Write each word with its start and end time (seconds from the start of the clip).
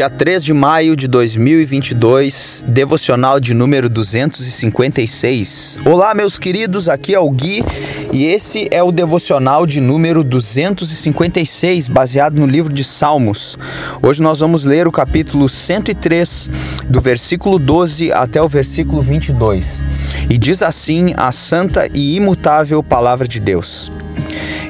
Dia 0.00 0.08
3 0.08 0.42
de 0.42 0.54
maio 0.54 0.96
de 0.96 1.06
2022, 1.06 2.64
devocional 2.66 3.38
de 3.38 3.52
número 3.52 3.86
256. 3.86 5.78
Olá, 5.84 6.14
meus 6.14 6.38
queridos, 6.38 6.88
aqui 6.88 7.14
é 7.14 7.20
o 7.20 7.28
Gui 7.28 7.62
e 8.10 8.24
esse 8.24 8.66
é 8.70 8.82
o 8.82 8.90
devocional 8.90 9.66
de 9.66 9.78
número 9.78 10.24
256, 10.24 11.90
baseado 11.90 12.40
no 12.40 12.46
livro 12.46 12.72
de 12.72 12.82
Salmos. 12.82 13.58
Hoje 14.02 14.22
nós 14.22 14.40
vamos 14.40 14.64
ler 14.64 14.88
o 14.88 14.90
capítulo 14.90 15.50
103, 15.50 16.48
do 16.88 16.98
versículo 16.98 17.58
12 17.58 18.10
até 18.10 18.40
o 18.40 18.48
versículo 18.48 19.02
22. 19.02 19.84
E 20.30 20.38
diz 20.38 20.62
assim 20.62 21.12
a 21.14 21.30
santa 21.30 21.86
e 21.92 22.16
imutável 22.16 22.82
palavra 22.82 23.28
de 23.28 23.38
Deus. 23.38 23.92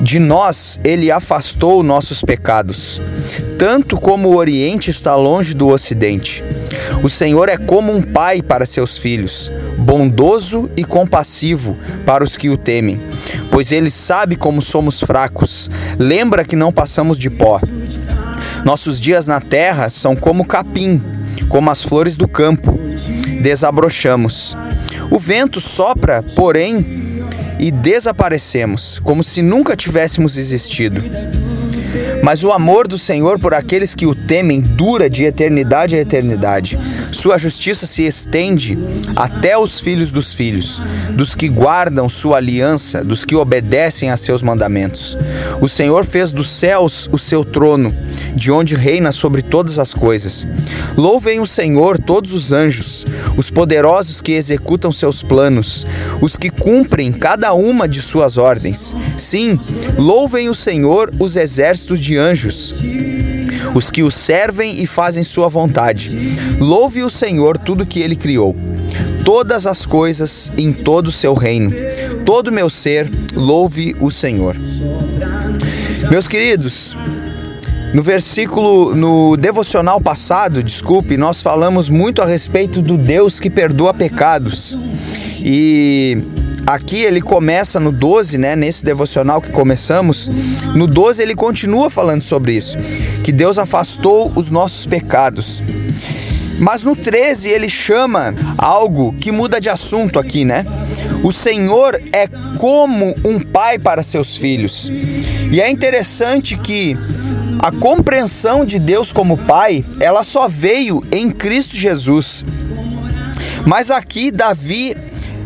De 0.00 0.18
nós 0.18 0.80
ele 0.84 1.10
afastou 1.10 1.82
nossos 1.82 2.22
pecados, 2.22 3.00
tanto 3.58 3.98
como 3.98 4.28
o 4.28 4.36
Oriente 4.36 4.90
está 4.90 5.16
longe 5.16 5.54
do 5.54 5.68
Ocidente. 5.68 6.44
O 7.02 7.10
Senhor 7.10 7.48
é 7.48 7.56
como 7.56 7.92
um 7.92 8.00
pai 8.00 8.40
para 8.40 8.64
seus 8.64 8.96
filhos, 8.96 9.50
bondoso 9.76 10.70
e 10.76 10.84
compassivo 10.84 11.76
para 12.06 12.22
os 12.22 12.36
que 12.36 12.48
o 12.48 12.56
temem, 12.56 13.00
pois 13.50 13.72
ele 13.72 13.90
sabe 13.90 14.36
como 14.36 14.62
somos 14.62 15.00
fracos, 15.00 15.68
lembra 15.98 16.44
que 16.44 16.54
não 16.56 16.72
passamos 16.72 17.18
de 17.18 17.28
pó. 17.28 17.60
Nossos 18.64 19.00
dias 19.00 19.26
na 19.26 19.40
terra 19.40 19.88
são 19.88 20.14
como 20.14 20.44
capim, 20.44 21.02
como 21.48 21.70
as 21.70 21.82
flores 21.82 22.16
do 22.16 22.28
campo, 22.28 22.78
desabrochamos. 23.42 24.56
O 25.10 25.18
vento 25.18 25.60
sopra, 25.60 26.22
porém, 26.34 26.97
e 27.58 27.70
desaparecemos, 27.70 28.98
como 29.00 29.22
se 29.24 29.42
nunca 29.42 29.76
tivéssemos 29.76 30.36
existido. 30.36 31.02
Mas 32.22 32.42
o 32.44 32.52
amor 32.52 32.86
do 32.86 32.98
Senhor 32.98 33.38
por 33.38 33.54
aqueles 33.54 33.94
que 33.94 34.06
o 34.06 34.14
temem 34.14 34.60
dura 34.60 35.08
de 35.08 35.24
eternidade 35.24 35.94
a 35.96 36.00
eternidade. 36.00 36.78
Sua 37.12 37.38
justiça 37.38 37.86
se 37.86 38.04
estende 38.04 38.76
até 39.16 39.56
os 39.56 39.80
filhos 39.80 40.10
dos 40.10 40.32
filhos, 40.32 40.82
dos 41.12 41.34
que 41.34 41.48
guardam 41.48 42.08
sua 42.08 42.36
aliança, 42.38 43.02
dos 43.02 43.24
que 43.24 43.34
obedecem 43.34 44.10
a 44.10 44.16
seus 44.16 44.42
mandamentos. 44.42 45.16
O 45.60 45.68
Senhor 45.68 46.04
fez 46.04 46.32
dos 46.32 46.50
céus 46.50 47.08
o 47.12 47.18
seu 47.18 47.44
trono, 47.44 47.94
de 48.34 48.50
onde 48.50 48.74
reina 48.74 49.12
sobre 49.12 49.42
todas 49.42 49.78
as 49.78 49.94
coisas. 49.94 50.46
Louvem 50.96 51.40
o 51.40 51.46
Senhor 51.46 51.98
todos 51.98 52.34
os 52.34 52.52
anjos, 52.52 53.04
os 53.36 53.50
poderosos 53.50 54.20
que 54.20 54.32
executam 54.32 54.90
seus 54.92 55.22
planos, 55.22 55.86
os 56.20 56.36
que 56.36 56.50
cumprem 56.50 57.12
cada 57.12 57.52
uma 57.52 57.88
de 57.88 58.00
suas 58.00 58.36
ordens. 58.36 58.94
Sim, 59.16 59.58
louvem 59.96 60.48
o 60.48 60.54
Senhor 60.54 61.12
os 61.18 61.36
exércitos 61.36 62.00
de 62.00 62.16
anjos 62.16 62.74
os 63.74 63.90
que 63.90 64.02
o 64.02 64.10
servem 64.10 64.82
e 64.82 64.86
fazem 64.86 65.22
sua 65.24 65.48
vontade. 65.48 66.36
Louve 66.58 67.02
o 67.02 67.10
Senhor 67.10 67.58
tudo 67.58 67.86
que 67.86 68.00
ele 68.00 68.16
criou, 68.16 68.56
todas 69.24 69.66
as 69.66 69.84
coisas 69.84 70.52
em 70.56 70.72
todo 70.72 71.08
o 71.08 71.12
seu 71.12 71.34
reino. 71.34 71.70
Todo 72.24 72.52
meu 72.52 72.68
ser, 72.68 73.10
louve 73.34 73.94
o 74.00 74.10
Senhor. 74.10 74.56
Meus 76.10 76.28
queridos, 76.28 76.96
no 77.94 78.02
versículo, 78.02 78.94
no 78.94 79.36
devocional 79.36 80.00
passado, 80.00 80.62
desculpe, 80.62 81.16
nós 81.16 81.40
falamos 81.42 81.88
muito 81.88 82.22
a 82.22 82.26
respeito 82.26 82.82
do 82.82 82.96
Deus 82.96 83.40
que 83.40 83.48
perdoa 83.48 83.94
pecados. 83.94 84.78
E 85.40 86.18
Aqui 86.68 86.96
ele 86.96 87.22
começa 87.22 87.80
no 87.80 87.90
12, 87.90 88.36
né, 88.36 88.54
nesse 88.54 88.84
devocional 88.84 89.40
que 89.40 89.50
começamos, 89.50 90.28
no 90.74 90.86
12 90.86 91.22
ele 91.22 91.34
continua 91.34 91.88
falando 91.88 92.20
sobre 92.20 92.52
isso, 92.52 92.76
que 93.24 93.32
Deus 93.32 93.56
afastou 93.56 94.30
os 94.36 94.50
nossos 94.50 94.84
pecados. 94.84 95.62
Mas 96.58 96.82
no 96.82 96.94
13 96.94 97.48
ele 97.48 97.70
chama 97.70 98.34
algo 98.58 99.14
que 99.14 99.32
muda 99.32 99.58
de 99.58 99.70
assunto 99.70 100.18
aqui, 100.18 100.44
né? 100.44 100.66
O 101.22 101.32
Senhor 101.32 102.02
é 102.12 102.28
como 102.58 103.14
um 103.24 103.40
pai 103.40 103.78
para 103.78 104.02
seus 104.02 104.36
filhos. 104.36 104.92
E 105.50 105.62
é 105.62 105.70
interessante 105.70 106.54
que 106.58 106.98
a 107.60 107.72
compreensão 107.72 108.64
de 108.64 108.78
Deus 108.78 109.12
como 109.12 109.36
pai, 109.36 109.84
ela 110.00 110.22
só 110.22 110.48
veio 110.48 111.02
em 111.10 111.30
Cristo 111.30 111.76
Jesus. 111.76 112.44
Mas 113.66 113.90
aqui 113.90 114.30
Davi 114.30 114.96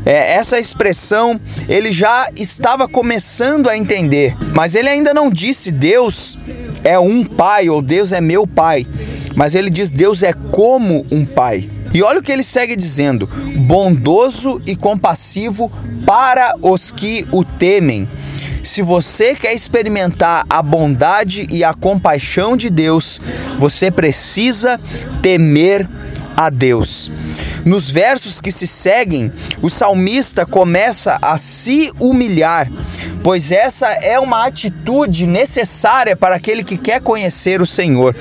é, 0.05 0.35
essa 0.35 0.59
expressão 0.59 1.41
ele 1.69 1.93
já 1.93 2.29
estava 2.37 2.89
começando 2.89 3.69
a 3.69 3.77
entender, 3.77 4.37
mas 4.55 4.75
ele 4.75 4.89
ainda 4.89 5.15
não 5.15 5.31
disse 5.31 5.71
Deus 5.71 6.37
é 6.85 6.99
um 6.99 7.25
pai 7.25 7.69
ou 7.69 7.81
Deus 7.81 8.13
é 8.13 8.21
meu 8.21 8.47
pai, 8.47 8.87
mas 9.35 9.55
ele 9.55 9.71
diz 9.71 9.93
Deus 9.93 10.23
é 10.23 10.33
como 10.33 11.07
um 11.11 11.25
pai. 11.25 11.69
E 11.95 12.03
olha 12.03 12.21
o 12.21 12.23
que 12.23 12.33
ele 12.33 12.43
segue 12.43 12.75
dizendo: 12.75 13.27
bondoso 13.27 14.61
e 14.67 14.75
compassivo 14.75 15.71
para 16.07 16.57
os 16.61 16.91
que 16.91 17.27
o 17.31 17.45
temem. 17.45 18.09
Se 18.63 18.81
você 18.81 19.35
quer 19.35 19.55
experimentar 19.55 20.47
a 20.49 20.63
bondade 20.63 21.47
e 21.51 21.65
a 21.65 21.75
compaixão 21.75 22.57
de 22.57 22.71
Deus, 22.71 23.21
você 23.59 23.91
precisa 23.91 24.79
temer 25.21 25.89
a 26.37 26.49
Deus. 26.49 27.11
Nos 27.65 27.91
versos 27.91 28.41
que 28.41 28.51
se 28.51 28.67
seguem, 28.67 29.33
o 29.61 29.69
salmista 29.69 30.47
começa 30.47 31.19
a 31.21 31.39
se 31.39 31.91
humilhar, 32.01 32.71
pois 33.23 33.53
essa 33.53 33.89
é 33.89 34.19
uma 34.19 34.47
atitude 34.47 35.27
necessária 35.27 36.17
para 36.17 36.37
aquele 36.37 36.65
que 36.65 36.77
quer 36.77 37.01
conhecer 37.01 37.63
o 37.63 37.67
Senhor. 37.67 38.17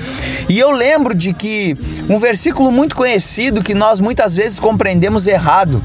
E 0.48 0.58
eu 0.58 0.70
lembro 0.70 1.14
de 1.14 1.32
que 1.32 1.76
um 2.08 2.18
versículo 2.18 2.70
muito 2.70 2.94
conhecido 2.94 3.62
que 3.62 3.74
nós 3.74 4.00
muitas 4.00 4.36
vezes 4.36 4.60
compreendemos 4.60 5.26
errado, 5.26 5.82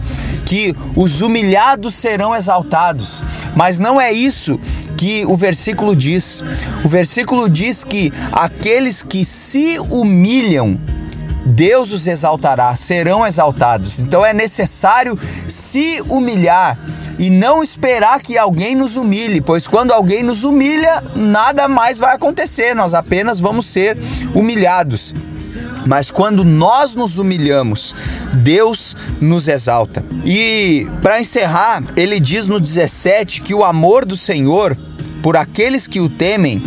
que 0.48 0.74
os 0.96 1.22
humilhados 1.22 1.94
serão 1.94 2.34
exaltados. 2.34 3.22
Mas 3.54 3.80
não 3.80 4.00
é 4.00 4.14
isso 4.14 4.58
que 4.96 5.26
o 5.26 5.36
versículo 5.36 5.94
diz. 5.94 6.42
O 6.86 6.88
versículo 6.88 7.50
diz 7.50 7.84
que 7.84 8.14
aqueles 8.32 9.04
que 9.04 9.26
se 9.26 9.78
humilham 9.78 10.80
Deus 11.46 11.94
os 11.94 12.08
exaltará, 12.08 12.76
serão 12.76 13.26
exaltados. 13.26 14.00
Então 14.00 14.26
é 14.26 14.34
necessário 14.34 15.18
se 15.48 16.02
humilhar 16.10 16.78
e 17.18 17.30
não 17.30 17.64
esperar 17.64 18.22
que 18.22 18.38
alguém 18.38 18.76
nos 18.76 18.96
humilhe, 18.96 19.40
pois 19.40 19.66
quando 19.66 19.92
alguém 19.92 20.24
nos 20.24 20.44
humilha, 20.44 21.02
nada 21.16 21.68
mais 21.68 22.00
vai 22.00 22.14
acontecer, 22.14 22.76
nós 22.76 22.94
apenas 22.94 23.40
vamos 23.40 23.66
ser 23.66 23.98
humilhados. 24.36 25.14
Mas 25.88 26.12
quando 26.12 26.44
nós 26.44 26.94
nos 26.96 27.18
humilhamos, 27.18 27.96
Deus 28.44 28.96
nos 29.22 29.48
exalta. 29.48 30.04
E 30.26 30.86
para 31.02 31.20
encerrar, 31.20 31.84
ele 31.96 32.20
diz 32.20 32.46
no 32.46 32.60
17 32.60 33.42
que 33.42 33.54
o 33.54 33.64
amor 33.64 34.06
do 34.06 34.18
Senhor 34.18 34.78
por 35.22 35.36
aqueles 35.36 35.88
que 35.88 36.00
o 36.00 36.10
temem 36.10 36.62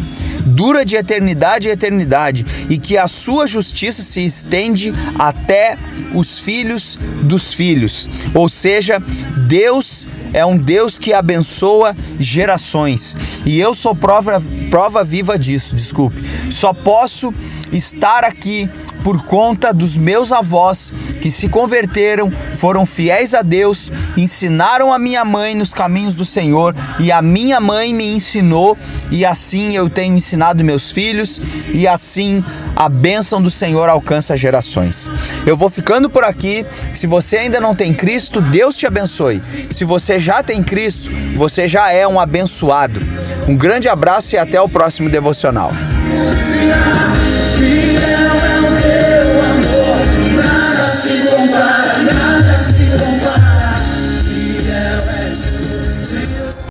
dura 0.45 0.85
de 0.85 0.97
eternidade 0.97 1.69
a 1.69 1.73
eternidade, 1.73 2.47
e 2.69 2.79
que 2.79 2.97
a 2.97 3.07
sua 3.07 3.47
justiça 3.47 4.03
se 4.03 4.25
estende 4.25 4.93
até 5.19 5.77
os 6.15 6.39
filhos 6.39 6.99
dos 7.23 7.53
filhos. 7.53 8.09
Ou 8.35 8.49
seja, 8.49 8.99
Deus 9.47 10.09
é 10.33 10.45
um 10.45 10.57
Deus 10.57 10.99
que 10.99 11.13
abençoa 11.13 11.95
gerações. 12.19 13.17
E 13.45 13.59
eu 13.59 13.75
sou 13.75 13.95
prova, 13.95 14.43
prova 14.71 15.05
viva 15.05 15.39
disso, 15.39 15.75
desculpe. 15.75 16.21
Só 16.51 16.73
posso 16.73 17.33
estar 17.73 18.25
aqui 18.25 18.69
por 19.03 19.25
conta 19.25 19.73
dos 19.73 19.97
meus 19.97 20.33
avós 20.33 20.93
que 21.21 21.31
se 21.31 21.49
converteram, 21.49 22.31
foram 22.55 22.87
fiéis 22.87 23.35
a 23.35 23.43
Deus, 23.43 23.91
ensinaram 24.17 24.93
a 24.93 24.99
minha 24.99 25.25
mãe 25.25 25.55
nos 25.55 25.75
caminhos 25.75 26.15
do 26.15 26.25
Senhor 26.25 26.75
e 26.99 27.13
a 27.13 27.21
minha 27.21 27.61
mãe 27.61 27.93
me 27.93 28.15
ensinou 28.15 28.77
e 29.11 29.25
assim 29.25 29.77
eu 29.77 29.89
tenho 29.89 30.17
ensinado 30.17 30.65
meus 30.65 30.91
filhos 30.91 31.41
e 31.73 31.87
assim 31.87 32.45
a 32.77 32.89
bênção 32.89 33.43
do 33.43 33.51
Senhor 33.51 33.89
alcança 33.89 34.37
gerações. 34.37 35.09
Eu 35.45 35.57
vou 35.57 35.69
ficando 35.69 36.09
por 36.09 36.25
aqui. 36.25 36.65
Se 36.95 37.07
você 37.07 37.37
ainda 37.37 37.61
não 37.61 37.75
tem 37.75 37.93
Cristo, 37.93 38.41
Deus 38.41 38.77
te 38.77 38.87
abençoe. 38.87 39.43
Se 39.71 39.85
você 39.85 40.19
já 40.19 40.43
tem 40.43 40.63
Cristo, 40.63 41.11
você 41.37 41.69
já 41.69 41.93
é 41.93 42.07
um 42.07 42.19
abençoado. 42.19 43.01
Um 43.47 43.57
grande 43.57 43.89
abraço 43.89 44.35
e 44.35 44.39
até 44.39 44.61
o 44.61 44.69
próximo 44.69 45.11
devocional. 45.11 45.73